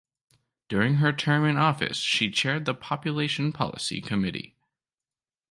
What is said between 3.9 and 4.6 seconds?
Committee.